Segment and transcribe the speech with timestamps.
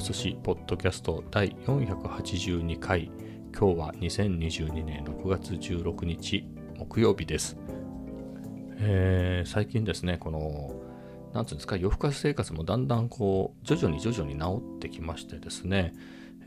[0.00, 3.10] 寿司ポッドキャスト第482回。
[3.54, 6.48] 今日は2022年6月16日
[6.78, 7.58] 木曜日です、
[8.78, 10.72] えー、最近ですねこの
[11.34, 15.92] なんつうんですか夜更かし生活もだんだんこう徐々に徐々に治ってきましてですね。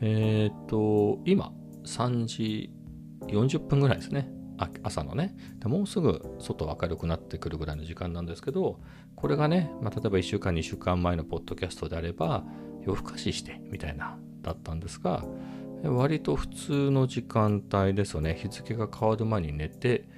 [0.00, 1.52] えっ、と今
[1.84, 2.72] 3時
[3.28, 4.28] 40分ぐらいですね。
[4.82, 5.36] 朝のね。
[5.64, 8.80] もうすぐ外明るくなってくるぐらいの時間なんですけど
[9.14, 12.44] これがね、まあ、例えば1週間2週間前のポッドキャストであれば
[12.86, 15.24] 夜更かししてみたいなだったんですが
[15.90, 18.34] 割と普通の時間帯ですよね。
[18.40, 20.08] 日付が変わる前に寝て、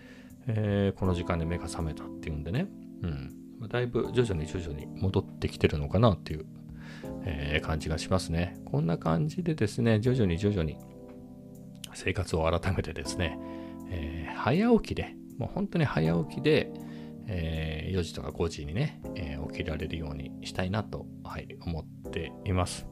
[0.47, 2.69] えー、この時間で目が覚めたっていうんでね、
[3.03, 6.47] うん、だいぶ徐々に徐々に戻ってきてるのかなっていう、
[7.25, 8.57] えー、感じがしますね。
[8.65, 10.77] こんな感じでですね徐々に徐々に
[11.95, 13.39] 生活を改めてですね、
[13.91, 16.71] えー、早起きでもう本当に早起きで、
[17.27, 22.87] えー、4時とか5時にね、え起きられるようにしたいなと、はい、思っています。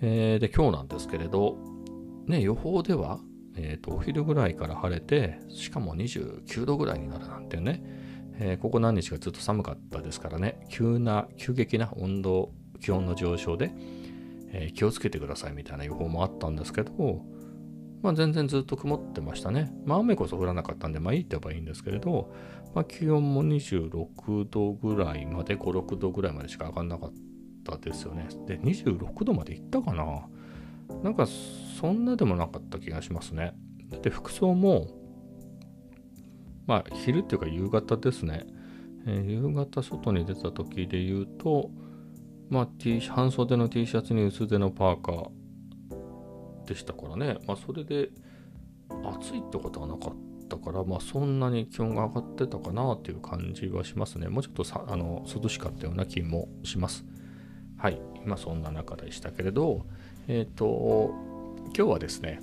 [0.00, 1.56] えー、で、今日なんですけれど、
[2.26, 3.20] ね、予報では、
[3.56, 7.82] えーと、お昼ぐらいから晴れて、しかも29度ぐらいになるなんてね、
[8.38, 13.72] えー、ここ何日かずっと寒かったですからね、急な、急激な温度、気温の上昇で、
[14.52, 17.22] え、気をつけてくださいみたいな予報もあったんですけど、
[18.02, 19.72] まあ、全然ずっと曇ってましたね。
[19.86, 22.32] まあ、雨こそ降らなかったんで、まあいいって言えばいいんですけれど、
[22.74, 27.12] まあ、気温も26度ぐらいまで、5、6度ぐらいまでしか上がんなかっ
[27.64, 28.26] たですよね。
[28.46, 30.26] で、26度までいったかな
[31.02, 31.26] なんか、
[31.80, 33.54] そんなでもなかった気がしますね。
[34.02, 34.88] で、服装も、
[36.66, 38.46] まあ、昼っていうか夕方ですね。
[39.06, 41.70] えー、夕方外に出た時で言うと、
[42.50, 45.28] まあ、T、半袖の T シャツに薄手のパーカー、
[46.66, 48.10] でしたからね、まあ、それで
[49.04, 50.14] 暑いってことはなかっ
[50.48, 54.28] たから、まあ、そんなに気温が上がってたかなっていう感じはしますね。
[54.28, 57.04] もうちょっとさあの涼しかったような気もします。
[57.76, 59.86] はい、今そんな中でしたけれど、
[60.28, 61.12] えっ、ー、と、
[61.76, 62.40] 今日はですね、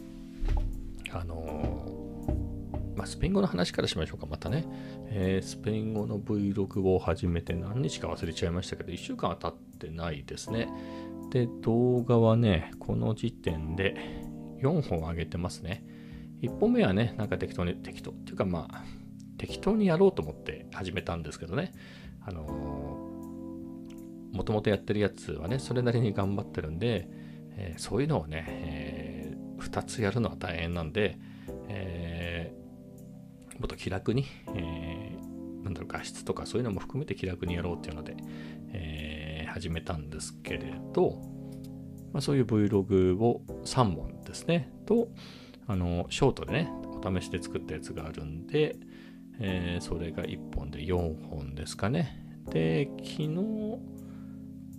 [1.12, 2.00] あの
[3.00, 4.66] まあ、スペイン語の話からしましょうか、またね。
[5.06, 10.68] えー、スペイン語の Vlog を始めて何日か忘れちゃいましたけど、1週間は経ってないですね。
[11.30, 13.96] で、動画はね、この時点で
[14.62, 15.84] 4本上げてますね。
[16.42, 18.84] 1本目はね、なんか適当に、適当っていうかまあ、
[19.38, 21.72] 適当にやろうと思って始めたんですけどね。
[22.22, 22.44] あの
[24.34, 27.08] もともとやってるやつはね、それなりに頑張ってるんで、
[27.56, 31.18] えー、そういうのをね、えー、2つやるのは大変なんで、
[31.68, 34.26] えー、もっと気楽に、
[34.56, 38.18] えー、なんだろう、画質とかそういうのも含めて気楽にやろうっていうので、
[38.74, 38.99] えー
[39.60, 41.22] 始めたんですけれど、
[42.14, 45.10] まあ、そういう Vlog を3本ですね、と、
[45.68, 48.78] あの、ショートでね、お試しで作ったやつがあるんで、
[49.40, 52.26] えー、それが1本で4本ですかね。
[52.50, 53.80] で、昨日、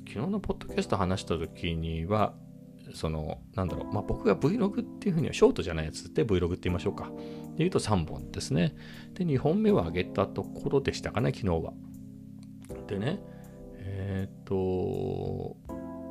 [0.08, 2.34] 昨日のポッドキャスト話した時には、
[2.94, 7.04] その、なんだろう、まあ、僕が Vlog っていうふうには、ショートじゃないやつで Vlog って言いましょうか。
[7.04, 8.74] で言うと3本ですね。
[9.12, 11.74] で、2本目は上げたところでしたかね、昨日は。
[12.88, 13.20] でね、
[13.92, 14.54] えっ、ー、と、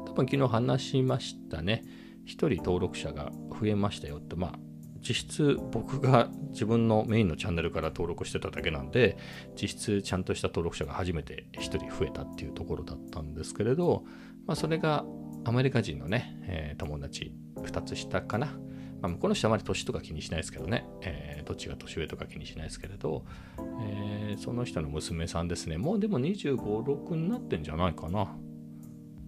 [0.05, 1.83] 多分昨日話しましたね。
[2.25, 4.59] 1人登録者が増えましたよって、まあ、
[5.01, 9.17] 実質僕が自分のメインのチャンネルから登録してただけなんで、
[9.59, 14.03] 実質ちゃんとした登録者が初めて1人増えたっていうところだったんですけれど、
[14.45, 15.05] まあ、それが
[15.45, 18.57] アメリカ人のね、えー、友達2つ下かな。
[19.01, 23.25] まあ、向こうの人はあまり年とか気にしないですけどね、えー、どっちが年上とか気にしないですけれど、
[23.81, 28.35] えー、その人の娘さんですね、もうでも25、6になってんじゃないかな。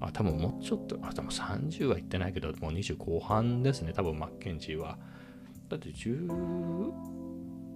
[0.02, 4.98] あ、多分もうちょっと、あ、多分30は言ってないけど、もう20後半ですね、多分マッケンジーは。
[5.70, 6.92] だって14、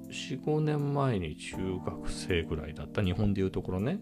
[0.09, 4.00] 5年前に中学生ぐらいだった、日本でいうところね、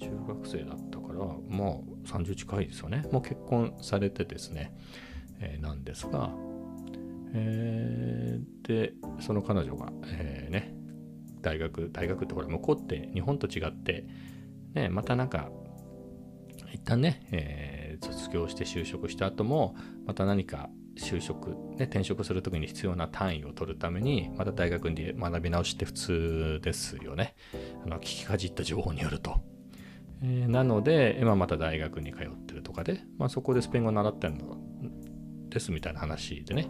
[0.00, 1.18] 中学生だったから、
[1.48, 3.06] まあ30近いですよね。
[3.12, 4.72] もう結婚されてですね、
[5.40, 6.32] えー、なんですが、
[7.34, 10.74] えー、で、その彼女が、えー、ね、
[11.42, 14.06] 大学、大学ってほら、向こうって日本と違って、
[14.74, 15.50] ね、またなんか、
[16.72, 19.76] 一旦ね、えー、卒業して就職した後も、
[20.06, 27.34] また何か就職、ね、転職するときに必要な単位を取るために、また大学に学び直しって普通ですよね。
[27.84, 29.40] あの聞きかじった情報によると。
[30.22, 34.56] えー、なので、今また大学に通ってるとかで、まあ、そこでスペイン語習ってるの
[35.50, 36.68] ですみたいな話でね、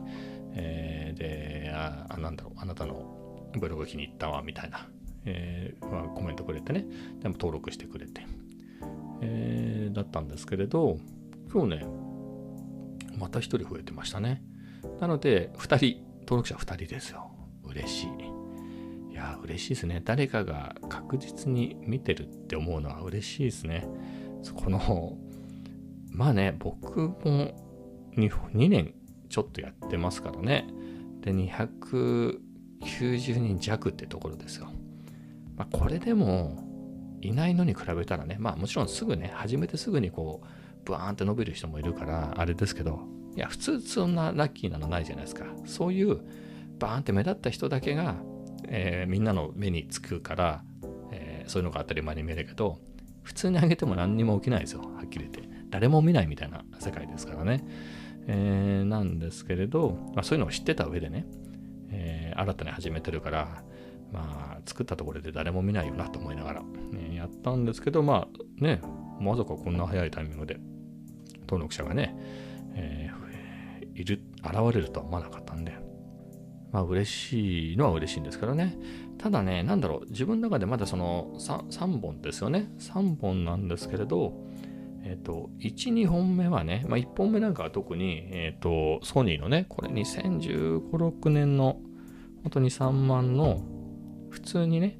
[0.54, 4.88] えー、でああ、なんだろう、あなたのブログ気に入ったわ、みたいな、
[5.24, 6.86] えーまあ、コメントくれてね、
[7.20, 8.26] でも登録してくれて、
[9.20, 10.98] えー、だったんですけれど、
[11.52, 11.86] 今日ね、
[13.18, 14.42] また1人増えてましたね。
[15.00, 17.30] なので、2人、登録者2人ですよ。
[17.64, 19.12] 嬉しい。
[19.12, 20.02] いや、嬉しいですね。
[20.04, 23.86] 誰かが確実に見てるって思うのは嬉しいですね。
[24.54, 25.16] この
[26.14, 27.14] まあね、僕も
[28.16, 28.94] 2, 2年
[29.34, 30.64] ちょっとやってますからね。
[31.20, 32.38] で、290
[33.36, 34.68] 人弱ってところですよ。
[35.56, 36.62] まあ、これでも、
[37.20, 40.46] いないのに比べたらね、まあもちろんすぐね、始めてすぐにこう、
[40.84, 43.00] ブワーンって伸びる人もいるから、あれですけど、
[43.34, 45.46] いや、普通そんなラッキーなのないじゃないですか。
[45.66, 46.20] そういう
[46.78, 48.14] バーンって目立った人だけが、
[48.68, 50.62] えー、みんなの目につくから、
[51.10, 52.78] えー、そういうのが当たり前に見えるけど、
[53.24, 54.82] 普通に上げても何にも起きないですよ。
[54.82, 55.42] はっきり言って。
[55.70, 57.66] 誰も見ないみたいな世界ですからね。
[58.26, 61.26] えー、なんですけれど、まあ、そういうのを知ってた上でね、
[61.90, 63.62] えー、新たに始めてるから、
[64.12, 68.80] まあ、作ったところで誰も見ないよなと思いながら、ね、やったんですけど、まあね、
[69.20, 70.58] まさかこんな早いタイミングで
[71.42, 72.16] 登録者がね、
[72.74, 75.76] えー、いる、現れるとは思わなかったんで、
[76.72, 78.76] まあ嬉しいのは嬉しいんですけどね。
[79.18, 82.70] ただね、なんだろう、自分の中でまだその 3, 3本ですよね。
[82.78, 84.34] 3本なんですけれど、
[85.04, 91.78] えっ、と、1、2本目はね、まあ1本目なんかは特に、えっ、と、ソニーのね、これ2015、6年の、
[92.42, 93.62] 本当に3万の、
[94.30, 94.98] 普通にね、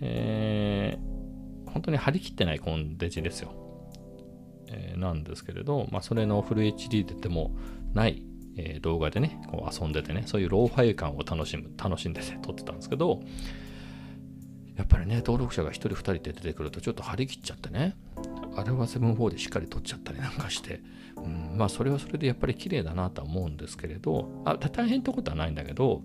[0.00, 3.52] えー、本当に張り切ってないコンデジですよ。
[4.66, 7.56] えー、なんですけれど、まあそれのフル HD ででも
[7.94, 8.22] ない、
[8.56, 13.22] えー、動画でね、こう遊んでてね、そういうローファイ感を楽しむ、楽しんでて撮ってたんですけど、
[14.76, 17.96] やっぱりね、登録者が1人2人で出てくるとちょっと張り切っちゃってね、
[18.58, 20.80] あれは7-4でしっかり撮っちゃったりなんかして、
[21.16, 26.02] うん、まあそれはそれでやっぱり綺麗だなとは思うんですけれど、あ大変ってことはないんだけど、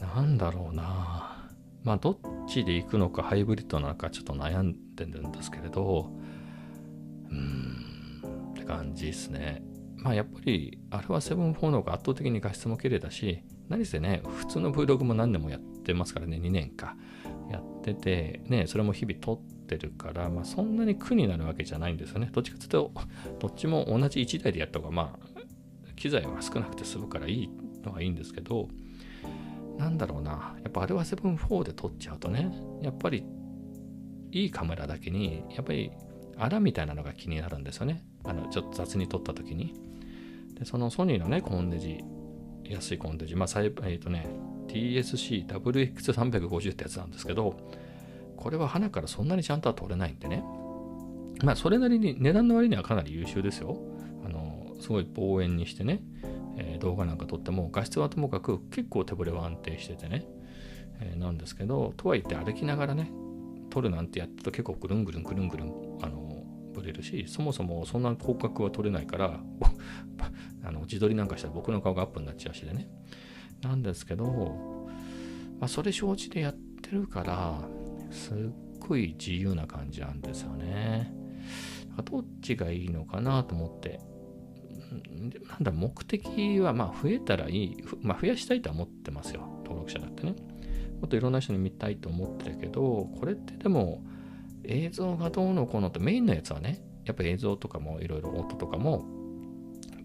[0.00, 1.50] なんだろうな
[1.84, 2.18] まあどっ
[2.48, 6.10] ちで行くのかハイブリッドなのかちょっと悩んでるんですけれど、
[7.30, 9.62] うんって感じですね。
[9.96, 16.96] まあやっぱりあれは7-4の方が圧倒的に画質も綺麗だし、何せね、普通の Vlog も何年もやってますからね、2年か。
[17.50, 22.30] やってて、ね、それも日々撮ってるから、まあ、そんなに苦になるわけじゃないんですよね。
[22.32, 22.92] どっちかというと、
[23.40, 27.50] どっちも同じ1台でやった方が、まあ、機材は少なくて済むからいい
[27.84, 28.68] のはいいんですけど、
[29.78, 32.50] なんだろうな、やっぱあれは7-4で撮っちゃうとね、
[32.82, 33.24] やっぱり
[34.32, 35.90] いいカメラだけに、やっぱり
[36.36, 38.04] あらみたいなのが気になるんですよね。
[38.24, 39.74] あの、ちょっと雑に撮った時に。
[40.58, 42.04] で、そのソニーのね、コンデジ、
[42.70, 44.26] 安いコンデジ、まあ、えっ、ー、とね、
[44.68, 47.56] TSC-WX350 ってやつなんですけど、
[48.36, 50.44] これは花からそんなにちゃんとは取れないんでね。
[51.42, 53.78] まあ、それなりに、値段の割にはかなり優秀ですよ。
[54.24, 56.02] あの、すごい望遠にしてね、
[56.56, 60.26] えー、動画なんか撮っても、画質はともかく結構手ぶれは安定しててね、
[61.00, 63.10] えー、なんですけど、とはいって歩きながらね、
[63.70, 65.68] 撮るなんてやってると結構ぐるんぐるんぐるんぐるん、
[66.02, 69.40] あの、ぶれるし、そもそもそんな広角は撮れないから、
[70.66, 72.88] あの自撮りなんかしたら僕の顔がアップになっちゃうしでね。
[73.62, 74.86] なんですけど、
[75.60, 77.60] まあ、それ承知でやってるから、
[78.10, 78.36] すっ
[78.80, 81.12] ごい自由な感じなんですよね。
[82.04, 84.00] どっちがいいのかなと思って。
[85.48, 87.76] なんだ、目的は、まあ、増えたらいい。
[88.02, 89.42] まあ、増やしたいとは思ってますよ。
[89.64, 90.34] 登録者だってね。
[91.00, 94.02] もっといろんな人に見たいと思ってるけど、これってでも、
[94.64, 99.06] 映像がどうのこうのってメインのやつはね、やっぱ映像とかもいろいろ音とかも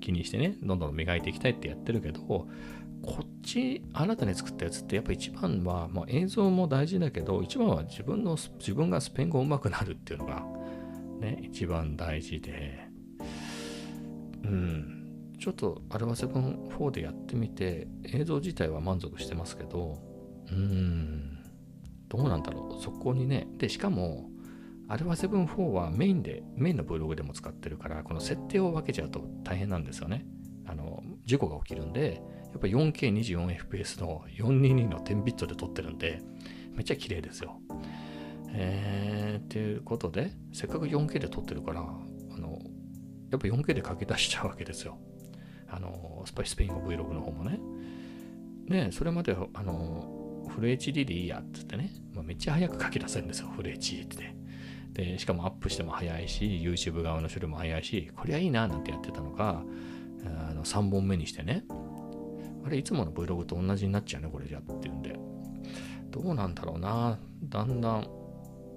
[0.02, 2.48] 気にしてね、どんどん磨いていきたいってやってるけど、こ
[3.24, 10.46] っち新たに作ったやつってやっぱ一番は、まあ、映像も大事だけど一番は自分の自分がスペイン語上手くなるっていうのが
[11.20, 12.88] ね一番大事で。
[14.44, 14.98] うん。
[15.40, 19.98] ちょっとアルファ7 4でやってみて映像自体は満足してますけど
[20.52, 21.40] うん。
[22.08, 22.84] どうなんだろう。
[22.84, 24.30] そこにねでしかも
[24.92, 30.26] アルファ7 4はメインでメインのブログでも使ってるからこの設定を分けちゃうと大変なんですよね
[30.68, 32.22] あの事故が起きるんで
[32.52, 36.22] やっぱ 4K24fps の422の10ビットで撮ってるんで、
[36.74, 37.60] めっちゃ綺麗ですよ。
[38.54, 42.60] えー、っていうことで、せっかく 4K で撮ってるから、あの、
[43.32, 44.98] やっぱ 4K で書き出しちゃうわけですよ。
[45.70, 47.60] あの、スパイスペインの Vlog の方もね。
[48.68, 54.36] で、それまで、あの、フル HD でいいやって言ってね、まあ、めっちゃ早く書き出せるんですよ、フル HD って。
[54.94, 59.64] で、しかもアップしても早いし、YouTube 側の処理も早いし、こりゃいいななんてやってたのか、
[60.26, 61.64] あの3本目にしてね、
[62.66, 65.18] あれ、いつもの Vlog と同じになっちゃうね、これじゃっていうんで。
[66.10, 67.18] どうなんだろうな。
[67.44, 68.08] だんだん、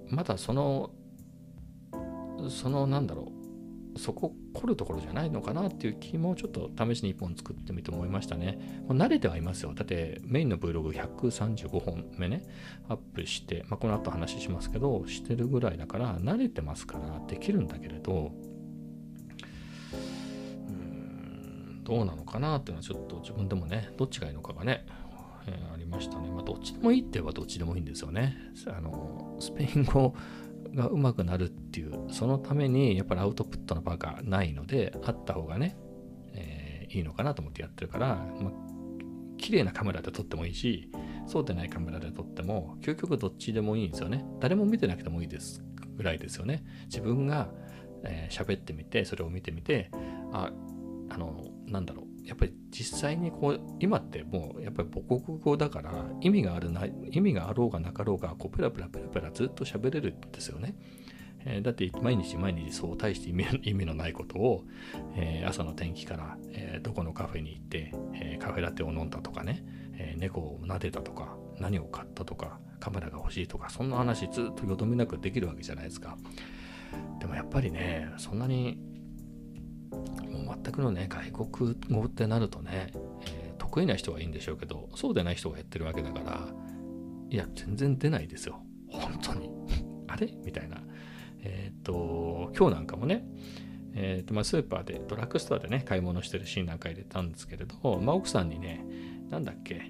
[0.09, 0.91] まだその、
[2.49, 3.34] その、なんだろう、
[3.97, 8.83] そこ凝るところじゃないのかなっていう気もちょっと試しに1本作ってみて思いましたね。
[8.87, 9.73] もう慣れてはいますよ。
[9.73, 12.43] だってメインの Vlog135 本目ね、
[12.89, 18.31] アップして、まあ、この後話しますけど、してるぐらいだから慣れてますからできるんだけれど、
[20.67, 24.85] うんどうなのかなっていうのはちょっと自分でもね、どっちがいいのかがね、
[25.47, 26.29] えー、ありましたね。
[26.29, 28.35] まあ、どっちでもいいって言えばどっちでもいいんですよね。
[28.67, 30.13] あの、スペイン語
[30.73, 35.75] が上手くなるっていうそのためにやっぱりアウトプットの場がないのであった方がね、
[36.33, 38.51] えー、いいのかなと思ってやってるから、まあ、
[39.37, 40.89] 綺麗なカメラで撮ってもいいし
[41.27, 44.23] そうでないカメラで撮っても究極どっちでもいいんですよね。
[44.39, 45.65] 誰も見てなくてもいいです
[45.97, 46.63] ぐらいですよね。
[46.85, 47.49] 自分が
[48.29, 49.89] 喋、えー、ってみてそれを見てみて
[50.31, 50.51] あ
[51.09, 52.05] あのなんだろう。
[52.25, 60.75] やっぱり実際にこう今ってもうやっぱり母国語だから意味があるな意味があろうがなかろうがこうペラペラペラペラずっと喋れるんですよね。
[61.45, 63.29] え、だって毎日毎日そう大して
[63.69, 64.63] 意味のないことを、
[65.15, 69.63] えー、朝の天気から、えー、どこのカフェに行って、えカフェラテを飲んだとかね、
[69.97, 76.17] え猫を撫でたとか何を買ったとかカメラが欲しいとかそんな話ずっとよどみなくできるわけじゃないですか。
[77.19, 78.79] でもやっぱりねそんなに
[79.91, 82.91] もう全くのね外国語ってなるとね、
[83.27, 86.47] え、得意な人はいいんでしょうけどそうでない人がやってるわけだから
[87.29, 88.61] いや全然出ないですよ。
[88.89, 89.49] 本当に。
[90.07, 90.31] あれ？
[90.45, 90.81] みたいな。
[91.45, 93.25] えっ、と今日なんかもね
[93.97, 98.85] えーとまあ、スーパーでドラッグストアでね買い物してるシーンなんか入れたんですけれど、まあ、奥さんにね
[99.29, 99.89] なんだっけ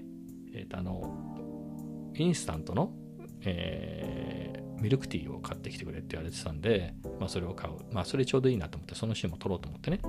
[0.53, 2.93] えっ、ー、とあのインスタントの、
[3.41, 7.73] えー、ミルクティーを買ってきてくれって言われてたんで、まあ、それを買う。
[7.91, 9.99] まあ、それちょうどいいなと思って、そのシーンも撮ろうと思ってね。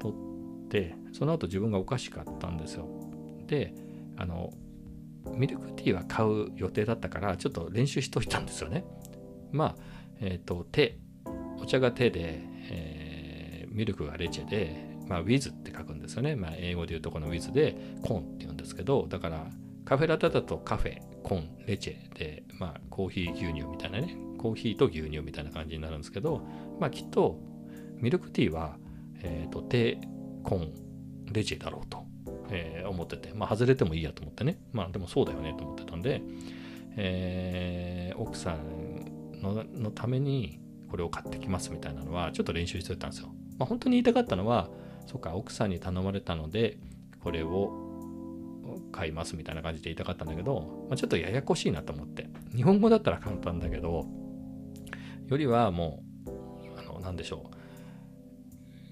[0.00, 2.88] 撮って、その後自分がお菓子買ったんですよ。
[3.46, 3.74] で、
[4.16, 4.52] あの、
[5.34, 8.84] ミルクティーは買う予定だったから、ちょっと練習しといたんですよね。
[9.52, 10.98] まあ、えっ、ー、と、手、
[11.60, 16.36] お茶が手で、えー、ミルクがレチェで、まあ、ウィズって書くんですよね。
[16.36, 19.46] まあ、英語で言うとこのウィズで、コンって言うんですけど、だから、
[19.84, 26.42] カフェラテだとカフェ、コン、レチェで、まあ、コーヒー牛乳みたいなね、コーヒーと牛乳みたいな感じになるんですけど、
[26.78, 27.38] まあ、きっと、
[27.96, 28.76] ミルクティーは、
[29.22, 29.98] えっ、ー、と、テ
[30.44, 30.72] コン、
[31.32, 32.04] レチェだろうと、
[32.50, 36.22] えー、思ってて、まあ、外れてもいいやと思ってね、まあ、でもそうだよねと思ってたんで、
[36.96, 38.77] えー、奥さん
[39.42, 43.28] ののためにこれを買ってきますみたいなのは、ちょっと練習してたんですよ。
[43.58, 44.70] まあ、本当に言いたかったのは、
[45.06, 46.78] そっか、奥さんに頼まれたので、
[47.20, 47.88] これを
[48.92, 52.28] 買いますみたいな感じで言いたかったんだけど、まあ、ちょっとややこしいなと思って。
[52.54, 54.06] 日本語だったら簡単だけど、
[55.26, 57.50] よりはもう、あの、なんでしょ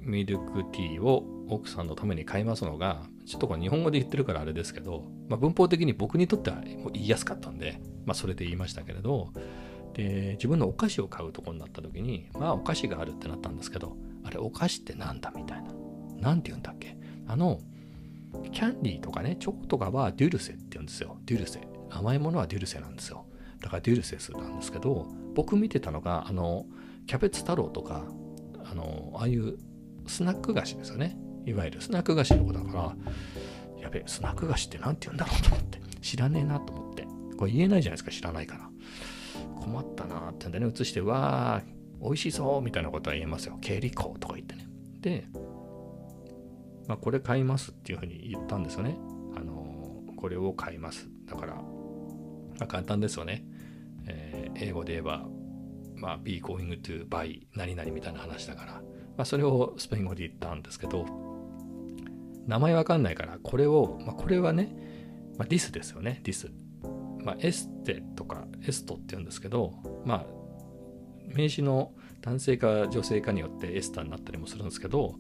[0.03, 0.09] う。
[0.09, 9.33] ミルクティーを奥さんのために買いますのが、ちょっとこれ日本語で言ってるからあれですけど、まあ、文法的に僕にとってはもう言いやすかったんで、まあ、それで言いましたけれど、
[9.97, 15.73] で、自分のお菓子を買うとこになった時に、まあお菓子があるってなったんですけど、あれお菓子ってなんだみたいな。
[16.21, 16.97] なんて言うんだっけ？
[17.27, 17.61] あの、
[18.53, 21.17] キャンディーとかね、チョコとかはデュルセって言うんですよ。
[21.25, 21.61] デュルセ。
[21.89, 23.25] 甘いものはデュルセなんですよ。
[23.61, 26.67] だからデュルセスなんですけど、僕見てたのが、あの、
[27.07, 28.05] キャベツ太郎とか、
[28.65, 29.57] あの、ああいう
[30.07, 31.17] スナック菓子ですよね。
[31.47, 32.97] いわゆるスナック菓子の子だから、
[33.81, 37.07] やべえ、スナック菓子って何て言うんだろうと思って、知らねえなと思って。
[37.39, 38.66] これ言えないじゃないですか、知らないから。
[39.67, 43.59] 困ったなってんでね、映して、わー、美味しそうみたいなことは言えますよ。
[43.61, 44.69] 経理校とか言ってね。
[45.01, 45.27] で、
[46.87, 48.97] まあ、これ買いますっていうふうに言ったんですよね。
[49.35, 51.09] あのこれを買います。
[51.27, 51.63] だから、ま
[52.61, 53.45] あ、簡単ですよね。
[54.07, 55.27] えー、英語で言えば、
[55.97, 58.83] まあ、be going to buy 何々みたいな話だから、ま
[59.19, 61.07] あ、それをスペイン語で言ったんですけど、
[62.47, 64.77] 名前わかんないから、これを、まあ、これはね、
[65.37, 66.53] まあ、 this ですよね、 this。
[67.27, 69.73] まあ、 este とか esto って言うんですけど、
[70.05, 70.27] まあ、
[71.35, 75.17] 名詞の男性か女性かによって esta になったりもするんですけど、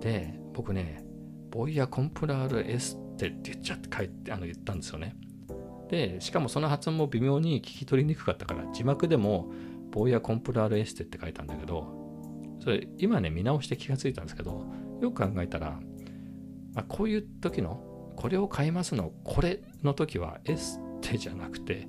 [0.00, 1.04] で、僕ね、
[1.52, 5.14] voy a comprar este って言っちゃって書いて、あの言ったんですよね。
[5.88, 9.52] で、しかもその発音も微妙に聞き取りにくかったから、字幕でも
[9.92, 11.86] voy a comprar este って書いたんだけど、
[12.58, 14.66] それ今ね、見直して気がついたんですけど、
[15.00, 15.78] よく考えたら、
[16.74, 21.88] まあ、こういう時の、これを買いますの、これの時はエステじゃなくて、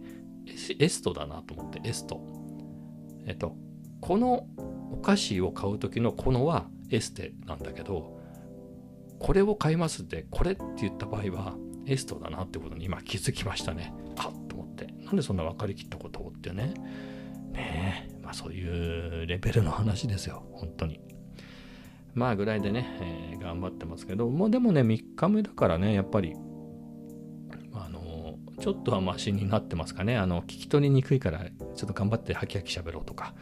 [0.79, 2.21] エストだなと思って、エスト。
[3.25, 3.55] えっと、
[3.99, 4.47] この
[4.91, 8.19] お菓子を買う時のこのはエステなんだけど、
[9.19, 11.55] これを買いますって、これって言った場合は、
[11.87, 13.93] エストだなってことに今気づきましたね。
[14.17, 14.87] あっと思って。
[15.05, 16.73] なんでそんな分かりきったことをってね。
[17.51, 20.43] ねえ、まあそういうレベルの話ですよ。
[20.53, 20.99] 本当に。
[22.13, 26.35] まあぐらいでね、えー、頑張ってますけど、もうでもね、3日目だからね、やっぱり、
[27.73, 30.17] あの、ちょっとはマシになってますかね。
[30.17, 33.33] あの、聞き取りにくいから、ちょっと頑張ってハキハキ喋ろうとか、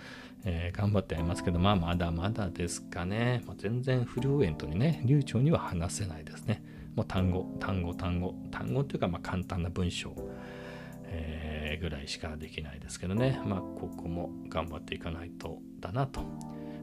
[0.45, 3.43] えー、頑張ってやりますけど、まあまだまだですかね。
[3.45, 6.63] まあ、全然フルエントにね、流暢には話せないですね。
[6.95, 10.15] もう単語、単語、単語、単語っていうか、まあ簡単な文章、
[11.05, 13.41] えー、ぐらいしかできないですけどね。
[13.45, 16.21] まあここも頑張っていかないとだなと。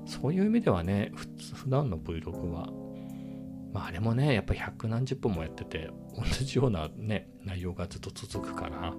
[0.06, 1.12] そういう意味ではね、
[1.54, 2.68] 普段の Vlog は、
[3.72, 8.94] まああれもね、やっぱ百何十本もやってて、同じようなね、内容がずっと続くから、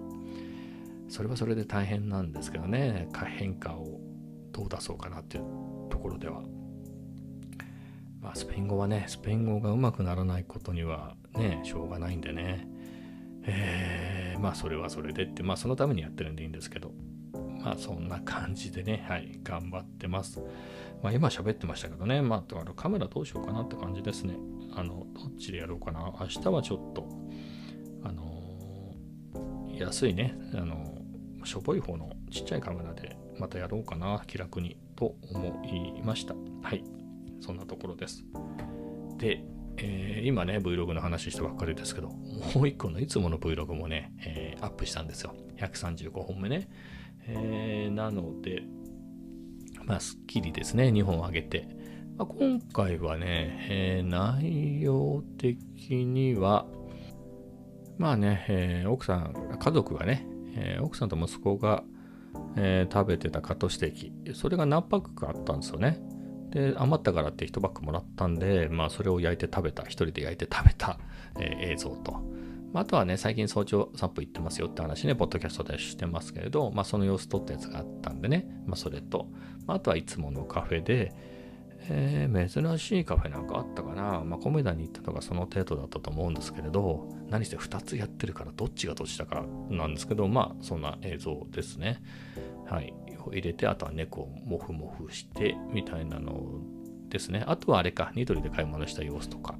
[1.09, 3.99] それはそれで大変なんですけどね、変化を
[4.51, 5.43] どう出そうかなっていう
[5.89, 6.43] ところでは、
[8.21, 12.67] まあ、スペイン語はね、スペイン語がうまくならないことにはね、しょうがないんでね、
[13.43, 16.91] えー、まあそれはそれでって、まあそのためにやってるんでいいんですけど、
[17.67, 20.41] まあそんな感じでね、はい、頑張ってます。
[21.03, 24.35] まあ今喋ってましたけどね、まあだからカメラどうしようかなって感じですね。
[24.73, 26.13] あの、どっちでやろうかな。
[26.17, 27.09] 明日はちょっと、
[28.03, 36.35] あのー、安いね、あのー、しょぼい方のちっちゃいカメラでまたやろうかな、気楽にと思いました。
[36.63, 36.85] はい、
[37.41, 38.23] そんなところです。
[39.17, 39.43] で、
[39.75, 42.07] えー、今ね、Vlog の話したばっかりですけど、
[42.55, 45.35] もう一個のいつもの Vlog もね、えー、アップしたんですよ。
[45.57, 46.69] 135本目ね。
[47.27, 48.63] えー、なので、
[49.83, 51.67] まあ、すっきりですね、2本上げて。
[52.17, 56.65] まあ、今回はね、えー、内容的には、
[57.97, 61.83] まあね、えー、奥さん、家族がね、えー、奥さんと息子が、
[62.55, 65.99] え食べてたカットステーキ、それが何パックかあったんですよね。
[66.49, 70.99] で、余ったからって1パックもらったんで、まあ、それを焼いて食べた、1人で焼いて食べた、
[71.39, 72.36] え映像と。
[72.79, 79.27] あとはね、最近早朝散歩行ってますよって話ね、ポッドキャストでしてますけれど、まあ、その様子撮ったやつがあったんでね、まあ、それと、
[79.65, 81.13] まあ、あとはいつものカフェで、
[81.89, 92.01] えー、珍しいカフェなんかあったかな、まあ、コメダに行ったのがその程度だったと思うんですけれど、何せ2つやってるからどっちがどっちだかなんですけど、まあ、そんな映像ですね。
[92.65, 92.93] はい。
[93.27, 96.61] を入れて、あとは猫をモフモフして、みたいなの
[97.09, 97.43] ですね。
[97.45, 99.55] あとはあれか、ニトリで買い物した様子とか、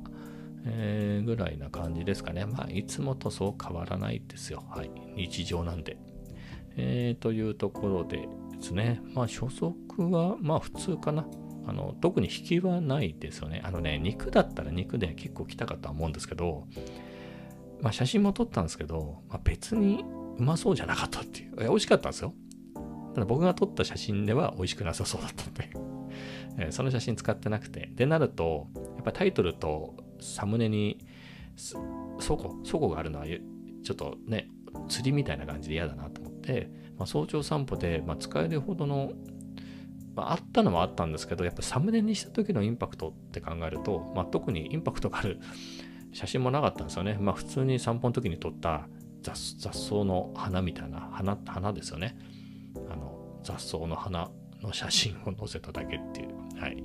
[0.66, 2.46] え、ぐらいな感じですかね。
[2.46, 4.64] まあ、いつもとそう変わらないですよ。
[4.70, 4.92] はい。
[5.16, 5.98] 日常なんで。
[6.76, 8.28] えー、というところでで
[8.62, 9.02] すね。
[9.14, 11.26] まあ、初速は、まあ、普通かな。
[11.66, 13.62] あの、特に引きはないですよね。
[13.64, 16.68] あのね、肉だったら肉で結構来たかとは思うんですけど、
[17.82, 20.04] まあ、写真も撮ったんですけど、まあ、別に
[20.38, 21.56] うまそうじゃなかったっていう。
[21.58, 22.34] いや、美味しかったんですよ。
[23.14, 27.90] ただ僕が撮った写真では美味しくなさそうだったんでその写真使ってなくて。
[27.96, 31.00] でなると、やっぱタイトルとサムネに
[31.58, 34.50] 倉庫、倉庫があるのはちょっとね、
[34.88, 39.12] 釣りみたいな感じで嫌だなと思って、まあ、早朝散歩で、まあ、使えるほどの、
[40.16, 45.40] まあ、あったのはあったんですけど、やっぱサムネにした時のインパクトって考えると、まあ、特にインパクトがある
[46.14, 47.18] 写真もなかったんですよね。
[47.20, 48.88] まあ、普通に散歩の時に撮った
[49.22, 52.18] 雑草の花みたいな花、花ですよね。
[52.90, 56.60] あの雑草の花の写真を載せただけっていう。
[56.60, 56.84] はい。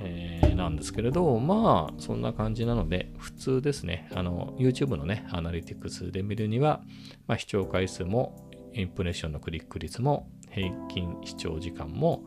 [0.00, 4.08] えー、なんですけれど、まあ、そんな感じなので、普通ですね。
[4.14, 6.82] あの、YouTube のね、アナリティクスで見るには、
[7.26, 12.24] まあ、視聴回数も、インプレッションのクリック率も、平均視聴時間も、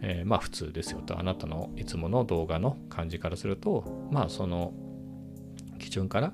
[0.00, 1.18] えー、まあ、普通ですよと。
[1.18, 4.72] あなたのいつもの動画の感じからすると、まあ、その、
[5.78, 6.32] 基準から、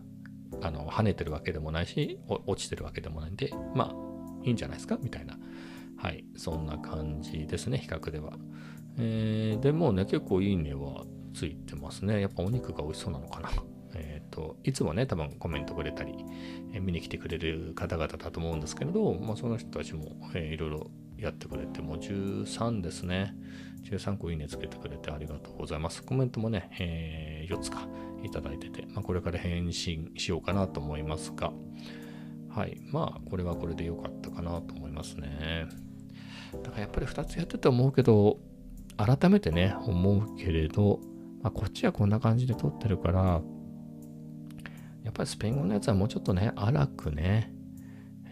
[0.62, 4.98] あの、跳ねてるわけでもないし、落ちてるわけでもないんで、まあ、いいんじゃないですか？
[5.02, 5.38] みたいな。
[5.96, 6.24] はい。
[6.36, 8.34] そんな感じですね、比較では。
[8.98, 11.04] えー、でもね、結構いいねは
[11.34, 12.20] ついてますね。
[12.20, 13.50] やっぱお肉が美味しそうなのかな。
[13.94, 16.14] えっ、ー、と、いつもね、多分コメントくれたり、
[16.72, 23.34] えー、見に来てくれる方々だと思うんですけれど、まあ、その人たちも、えー、いろいろやってくれて、もう13ですね。
[23.84, 26.02] 13個いいねつけてくれてありがとうございます。
[26.02, 27.86] コメントもね、えー、4つか
[28.22, 31.52] いただいてて、まあ、これから返信しようかなと思いますが、
[32.48, 32.80] はい。
[32.90, 35.66] まあ、これはこれで良かったかなと思いますね。
[36.62, 38.38] だからやっぱり2つやってて思うけど、
[38.96, 41.00] 改めてね、思うけれど、
[41.42, 43.42] まあ、こっちはこんな感じで撮ってるから、
[45.02, 47.52] やっぱりスペイン語のやつはもうちょっとね、荒くね、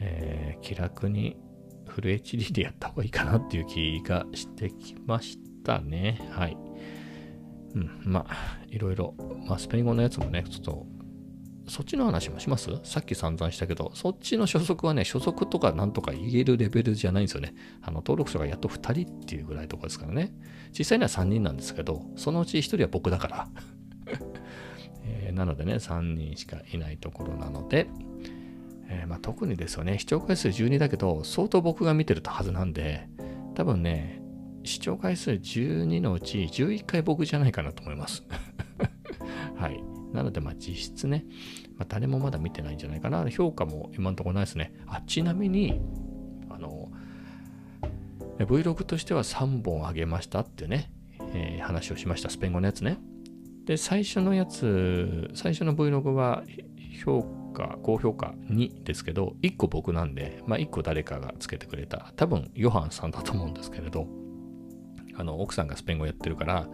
[0.01, 1.37] えー、気楽に
[1.87, 6.27] フル HD でやった方がいいかなっていう気がしてきましたね。
[6.31, 6.57] はい。
[7.75, 9.15] うん、まあ、いろいろ、
[9.47, 10.87] まあ、スペイン語のやつもね、ちょっと
[11.69, 12.71] そっちの話もします？
[12.85, 17.55] さっき散々したけど、そっちの所属はね、所属とかなんとか言えるレベルじゃないんですよね。
[17.83, 20.35] あの、登録者がやっと2人っていうぐらいとかですからね。
[20.77, 23.49] 実際には3人なんですけど、そのうち1人は僕だから。
[25.05, 27.89] えー、なのでね、3人しかいないところなので、
[28.89, 33.09] えー、まあ、特にですよね、視聴回数12だけど、相当僕が見てるはずなんで、
[33.55, 34.23] 多分ね、
[34.65, 38.25] 視聴回数12のうち11回僕じゃないかなと思います。
[39.57, 39.92] はい。
[40.13, 41.25] なので、まあ実質ね、
[41.77, 43.29] まあ、誰もまだ見てないんじゃないかな。
[43.31, 44.75] 評価も今のところないですね。
[44.87, 45.81] あ、ちなみに、
[46.51, 46.91] あの、
[48.39, 50.91] Vlog としては3本あげましたってね、
[51.35, 52.31] えー、話をしました。
[52.31, 52.99] スペイン語のやつね。
[53.65, 56.43] で、最初のやつ、最初の Vlog は
[57.05, 57.23] 評
[57.55, 62.13] 価、高評価2ですけど、1個僕なんで、まあ1個誰かがつけてくれた。
[62.17, 64.07] 多分、ヨハンさんだと思うんですけれど、
[65.15, 66.69] あの、奥さんがスペイン語やってるから、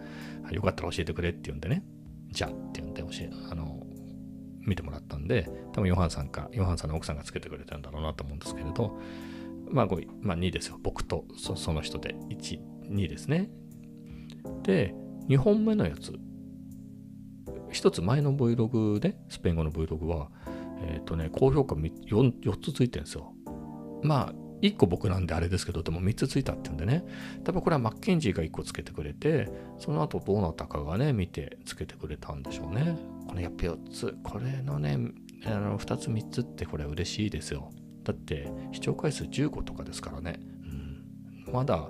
[0.51, 1.83] よかったら教えてくれって言うんでね。
[2.31, 3.87] じゃって言って教え、あの、
[4.61, 8.99] 見てもらったんで、多分ヨハンさんか、ヨハンさんの奥さんがつけてくれたんだろうなと思うんですけれど、
[9.71, 10.79] まあ5、まあ2ですよ。
[10.83, 13.51] 僕とその人で1、にですね。
[14.63, 14.95] で、
[15.29, 16.13] 2本目のやつ、
[17.71, 20.31] 一つ前の Vlog で、スペイン語の Vlog は、
[20.83, 23.33] えっ、ー、とね、高評価 4, 4つついてるんですよ。
[24.03, 27.05] まあ、1個僕なんであれですけど、でも3つついたっていうんでね、
[27.45, 32.97] 多分これはマッケンジーが1個つけてくれて、その後どうなったかがね、見てつけてくれたんでしょうね。
[33.29, 34.99] これやっぱ4つ、これのね、
[35.45, 37.71] あの2つ3つってこれ嬉しいですよ。
[38.05, 40.41] だって視聴回数15とかですからね。
[41.47, 41.89] うん、まだ、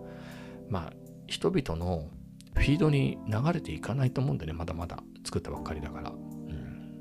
[0.68, 0.92] まあ、
[1.26, 2.10] 人々の
[2.54, 6.10] フィードに流れていかないと思うんでね、まだまだ作ったばっかりだから。
[6.10, 7.00] うん、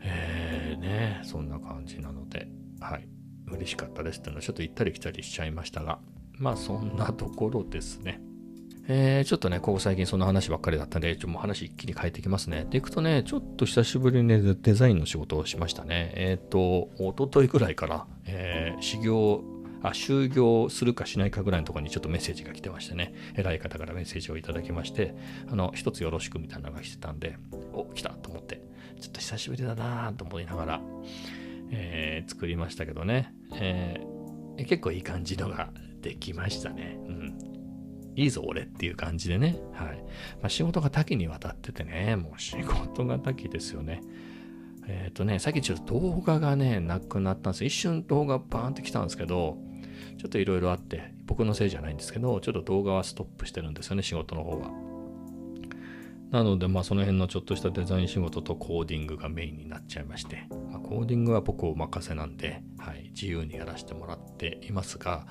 [0.00, 2.48] えーね、そんな感じなので、
[2.80, 3.08] はい。
[3.54, 5.98] 嬉しかったですっていうのはちょっと行ったり来たりしちゃいましたが、
[6.38, 8.20] まあそんなところですね。
[8.86, 12.66] えー、ちょっとね、ここ最近その話ばっかりだったんで、ちょっともう話一気に変えてきますね。
[12.68, 16.12] で、いくとね、ちょっと久しぶりに、ね、デザインの仕事をしましたね。
[16.16, 19.42] えっ、ー、と、おとといぐらいから、えー、修行、
[19.82, 25.14] あ、就業するかしないかぐらいのところにちょっとメッセージが来てましてね、偉い方からメッセージをいただきまして、
[25.50, 27.38] あの、一つよろしくみたいなのが来てたんで、
[27.72, 28.60] お、来たと思って、
[29.00, 30.80] ちょっと久しぶりだなと思いながら、
[31.70, 36.98] えー、作りましたけどね、えー、結構いい感じのができましたね。
[37.06, 37.38] うん。
[38.16, 39.58] いいぞ俺っていう感じでね。
[39.72, 39.98] はい。
[40.40, 44.02] まあ、仕事が多岐にわたっててね、もう仕事が多岐ですよね。
[44.86, 49.58] えっ、ー、とね、さっきちょっと動画がね、なくなったんです一瞬動画バーンって来たんですけど、
[50.18, 54.93] ちょっといろいろあって、僕のせいじゃないんですけど、ちょっと動画はストップしてるんですよね、仕事の方が。
[56.34, 65.28] なので、まあ、その辺のちょっとしたデザイン仕事とコーディングがメインになっちゃいまして、まあ、コーディングは僕お任せなんで、はい、自由にやらせてもらっていますが、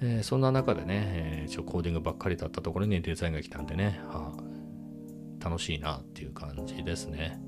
[0.00, 7.38] えー、そんな中でね、えー、コーディングばっかりだったところにデザインが来たんでね、はあ、楽しいなっていう感じですね。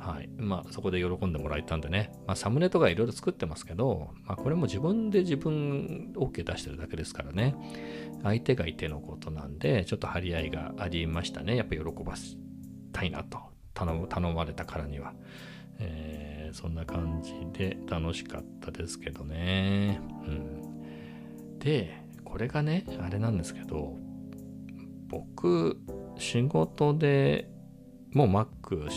[0.00, 0.30] はい。
[0.38, 2.10] まあ、そこで喜んでもらえたんでね。
[2.26, 7.54] まあ、サムネとかいろいろ作ってますけど、まあ、これも自分で自分 OK 出してるだけですからね。
[8.22, 11.54] 相手がいてのことなんで、ちょっと張り合いがありましたね。
[11.54, 12.36] やっぱ喜ばせ
[12.92, 13.38] たいなと。
[13.74, 15.12] 頼、頼まれたからには。
[15.78, 20.00] えー、そんな感じで楽しかったですけどね。
[20.26, 21.58] うん。
[21.58, 23.98] で、これがね、あれなんですけど、
[25.08, 25.78] 僕、
[26.16, 27.50] 仕事で
[28.12, 28.88] もう Mac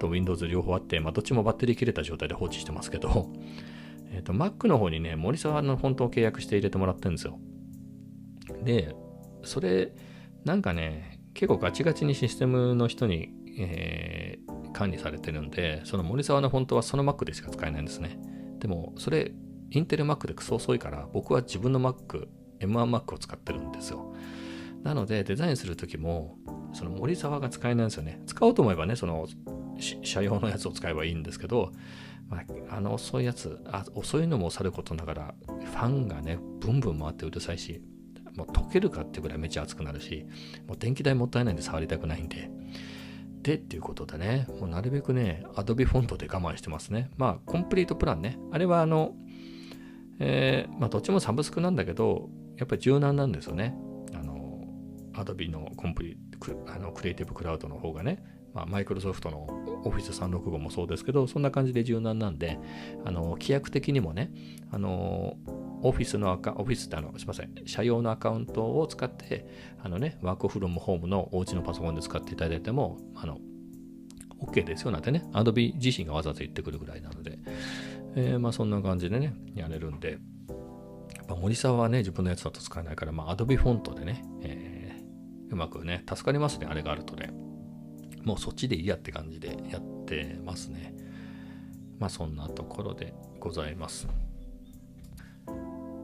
[0.00, 3.32] と Windows 両方あって、まあ、どっちもバッテリー切れた状態で放置してますけど、
[4.12, 7.38] えっ、ー、と、Mac の方にね、森沢のフォントを契約して入れてもらってるんですよ。
[8.64, 8.94] で、
[9.44, 9.92] それ、
[10.44, 18.18] なんかね、結構ガチガチにシステムの人に、えー、管理されてるんで、その森沢のフォントはその Mac でしか使えないんですね。
[18.58, 19.32] でも、それ、
[19.70, 22.26] インテル Mac でクソ遅いから、僕は自分の Mac、
[22.58, 24.12] M1Mac を使ってるんですよ。
[24.82, 26.36] なので、デザインするときも、
[26.72, 28.22] その森沢が使えないんですよね。
[28.26, 29.26] 使おうと思えばね、その
[29.80, 31.72] 車用のやつを使えばいいんですけど、
[32.28, 32.38] ま
[32.70, 37.82] あ、あの遅いやつあ、遅いのもさることながら、ファンがね、ブンブン回ってうるさいし、
[38.36, 40.24] もう溶けるかっていうぐらいめっちゃ熱くなるし、
[40.66, 42.50] もう電気代もったいないんで触りたくないんで。
[43.42, 47.10] で、っていうことでね、もうなるべくね、Adobe フォントで我慢してますね。
[47.16, 48.38] まあ、コンプリートプランね。
[48.52, 49.14] あれはあの、
[50.18, 53.74] えー、まあ、どっちもサブスクなんだけど、やっぱり柔軟なんですよね。
[54.14, 54.62] あの、
[55.14, 56.18] Adobe のコンプリ
[56.66, 58.22] あのクリエイティブクラウドの方がね。
[58.54, 59.46] まあ、マイクロソフトの
[59.84, 62.58] Office365 もそうですけど、そんな感じで柔軟なんで、
[63.04, 64.30] あの、規約的にもね、
[64.70, 65.36] あの、
[65.82, 69.46] オフィスのアカ、オフィスってあの、すみません、社用のアカウントを使って、
[69.82, 73.38] あのね、ワークフロムホームのお家のパソコンで使っていただいても、あの、
[74.40, 77.38] OK ですよなんてね、Adobe 自身がわざわざ言ってくるぐらいなので、
[78.16, 80.16] えー、まあそんな感じでね、やれるんで、や
[81.22, 87.32] っぱ森沢はね、自分のやつだと使えないから、まあ Adobe フォントでね、えー、うまくね、助かりますね、あれがあるとね。
[88.24, 90.94] もうそっちでいいやって感じでやってますね。
[91.98, 94.08] まあそんなところでございます。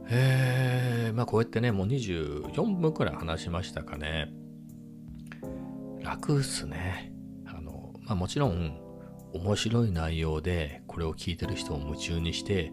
[0.09, 4.33] えー、まあこうやってね、もう24分くらい話しましたかね。
[6.01, 7.13] 楽っすね。
[7.47, 8.81] あの、まあもちろん
[9.35, 12.73] 面白い内容でこれを聞いてる人を夢中にして、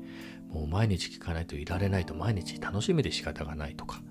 [0.49, 4.01] もう毎日聞かないといられないと毎日楽しみで仕方がないとか、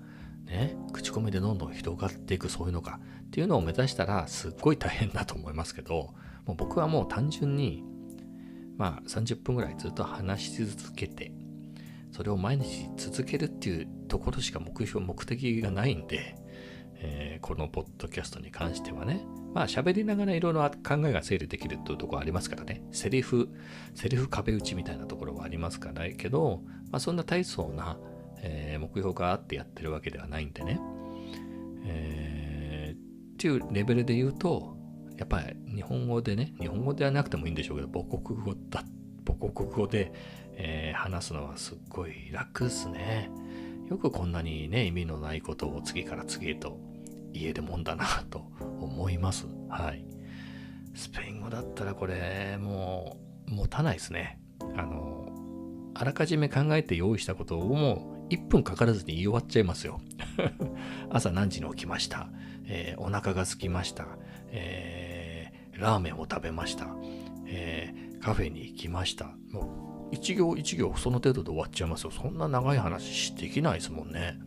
[0.53, 6.13] ね、口コミでどんどん広がっていくそういうのがっていうのを目指したらすっごい大変だと思いますけど、
[6.45, 7.83] もう僕はもう単純に、
[8.77, 11.33] まあ30分ぐらいずっと話し続けて、
[12.11, 16.35] それを毎日続けるっていうところしか目標、目的がないんで、
[16.97, 23.49] えー、このポッドキャストに関してはね、まあ喋りながらいろいろ考えが整理できるっていうところありますからね、セリフ、
[23.95, 26.61] セリフ壁打ちみたいなところはありますからけど、
[26.91, 27.97] まあそんな大層な、
[28.43, 30.79] えー、目標があってやってるわけではないんでね、
[31.85, 34.77] えー、っていうレベルで言うと、
[35.17, 38.83] やっぱり日本語でね、日本語ではなくてもいいんでしょうけど、母国語だ、
[39.25, 40.11] 母国語で、
[40.55, 43.29] えー、話すのはすっごい楽っすね。
[43.89, 46.79] よくこんなにね、意味のないことを次から次へと
[47.31, 49.47] 言えるもんだなと思います。
[49.69, 50.05] はい。
[50.95, 54.39] スペイン語だったらこれ、もう、持たないですね。
[54.75, 55.27] あの、
[55.95, 60.01] あらかじめ考えて用意したことをも1分かからずに言い終わっちゃいますよ。
[61.09, 62.29] 朝何時に起きました？
[62.65, 64.07] えー、お腹が空きました？
[64.49, 66.87] えー、ラーメンを食べました？
[67.45, 69.35] えー、カフェに行きました？
[69.51, 72.11] もう一行一行その程度で終わっちゃいますよ。
[72.11, 74.37] そんな長い話できないですもんね。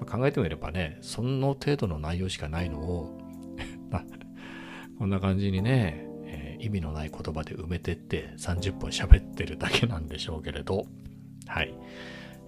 [0.00, 3.18] うん、 考えてみればね、その程度の内容しかないのを
[4.98, 10.86] こんな感じにね、え、意味のない言葉で埋めてって30分喋ってるだけなんでしょうけれど、
[11.46, 11.74] はい。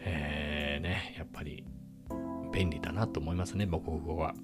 [0.05, 1.65] えー、ね、やっぱり
[2.53, 4.35] 便利だなと思いますね、母国語は。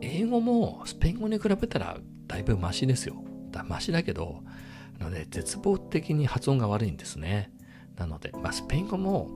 [0.00, 3.24] 英語もスペイン語に比べたらだいぶマシですよ。
[3.50, 4.42] だマシだけど、
[5.00, 7.50] あのね、絶望的に発音が悪いんですね。
[7.96, 9.30] なので、まあ、スペイン語も、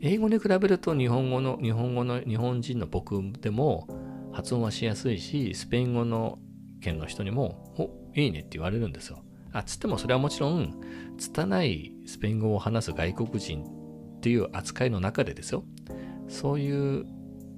[0.00, 3.86] 英語に比べると日本語の、日本語の、日本人の僕でも
[4.32, 6.38] 発音はしやすいし、スペイン語の
[6.80, 9.22] 県の人にも、お、いいねって言われるんですよ。
[9.52, 10.80] あ、つってもそれはもちろん、
[11.18, 15.64] 拙いスペイン語を話す外国人っていう扱いの中でですよ。
[16.28, 17.06] そういう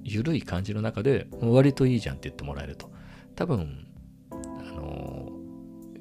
[0.02, 2.90] 緩い感じの中で、割といいじゃんって言ってもらえると。
[3.37, 3.87] 多分、
[4.30, 4.37] あ
[4.72, 5.30] の、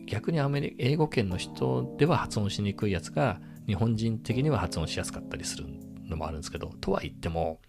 [0.05, 5.65] 逆にアメリ英語圏の人では発音しにくいやつが、日本人的には発音しやすかったりする
[6.07, 7.59] のもあるんですけど、とは言っても、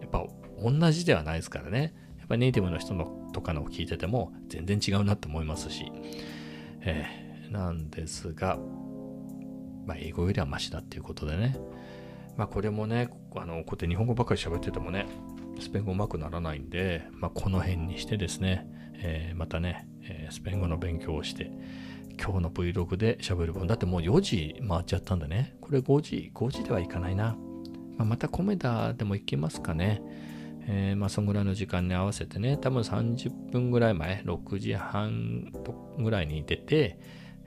[0.00, 0.24] やっぱ
[0.62, 1.94] 同じではないですからね。
[2.18, 5.92] やっぱネイティブの人のとかのを聞いてても全然違うなって思いますし、
[6.80, 8.58] えー、なんですが、
[9.86, 11.56] まあ、英語よりはマシだっていうことでね、
[12.36, 15.06] まあこれもね、あのこうやって日本語ばっかり喋っててもね、
[15.60, 21.50] スペイン語うまくならないんで、まあ、この辺にしてですね、えー、またね、えー、スペイン語の勉強をして、
[22.20, 23.66] 今日の Vlog で喋る分。
[23.66, 25.54] だってもう4時回っちゃったんだね。
[25.60, 27.36] これ5時、5時ではいかないな。
[27.96, 30.02] まあ、またコメダでも行きますかね。
[30.68, 35.52] えー、まあそんぐらいの時間に合わせてね、多分30分ぐらい前、6時半
[35.98, 36.98] ぐらいに出て、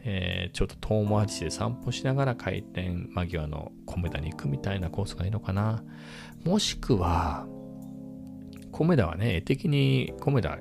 [0.03, 5.83] えー、ちょっと遠回りして散歩しながら開店間際のコメダに行くみたいなコースがいいのかな。
[6.45, 7.47] もしくは、
[8.71, 10.59] コメダはね、絵的にコメダ、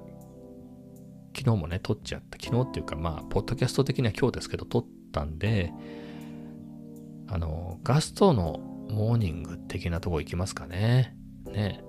[1.37, 2.38] 昨日もね、撮っちゃった。
[2.42, 5.72] 昨日っていうか、まあ、ポッドキャスト的には今日ですけど、撮ったんで、
[7.29, 8.59] あの、ガストの
[8.90, 11.14] モーニング的なとこ行きますかね。
[11.46, 11.85] ね。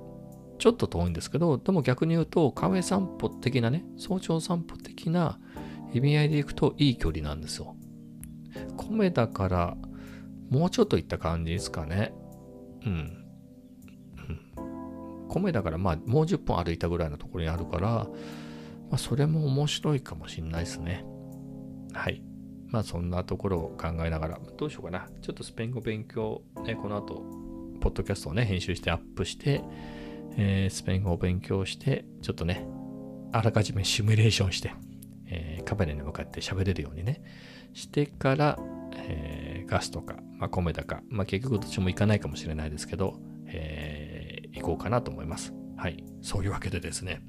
[0.60, 5.40] ちょっと遠いんですけど、でも逆に言うと、カフェ散歩的なね、早朝散歩的な
[5.94, 7.76] 意味合いで行くといい距離なんですよ。
[8.78, 9.78] 米だから
[10.50, 12.14] もうちょっと行った感じですかね。
[12.86, 13.16] うん。
[15.30, 18.08] 米だからまあもう10分歩いたぐらいのところにあるから、ま
[18.94, 21.06] あそれも面白いかもしれないですね。
[21.94, 22.24] はい。
[22.68, 25.08] まあそんなところを考えながら、どうしようかな。
[25.22, 27.24] ちょっとスペイン語勉強、ね、この後、
[27.80, 29.62] ポッドキャストをね、編集してアップして、
[30.38, 32.68] えー、スペイン語を勉強して、ちょっとね、
[33.32, 34.74] あらかじめシミュレーションして、
[35.30, 37.22] えー、カメラに向かって喋れるようにね、
[37.74, 38.60] してから、
[38.94, 45.54] えー、ガスとか、まあ、米だか、まあ、結局どっちも行かないかもしれないですけど、えー、行こうかなと思います。
[45.78, 46.04] はい。
[46.22, 47.22] そういうわけでですね、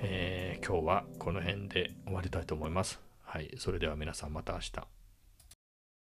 [0.00, 3.00] えー、今日はこの辺で終わりたいと思います。
[3.22, 3.54] はい。
[3.58, 4.95] それでは皆さんまた明日。